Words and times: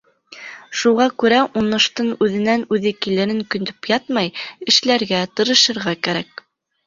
Шуға 0.83 1.05
күрә 1.23 1.41
уңыштың 1.59 2.07
үҙенән-үҙе 2.27 2.93
килерен 3.05 3.43
көтөп 3.55 3.91
ятмай, 3.93 4.33
эшләргә, 4.73 5.21
тырышырға 5.41 5.97
кәрәк. 6.09 6.43